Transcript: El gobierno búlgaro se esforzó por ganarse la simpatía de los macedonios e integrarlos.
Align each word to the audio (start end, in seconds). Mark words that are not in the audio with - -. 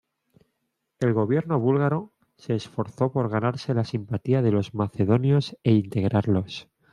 El 0.99 1.13
gobierno 1.13 1.59
búlgaro 1.59 2.11
se 2.35 2.55
esforzó 2.55 3.11
por 3.11 3.29
ganarse 3.29 3.75
la 3.75 3.85
simpatía 3.85 4.41
de 4.41 4.49
los 4.51 4.73
macedonios 4.73 5.55
e 5.63 5.73
integrarlos. 5.73 6.67